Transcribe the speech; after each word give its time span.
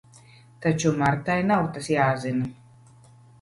Taču 0.63 0.93
Martai 1.01 1.35
nav 1.51 1.69
tas 1.77 1.91
jāzina. 1.93 2.51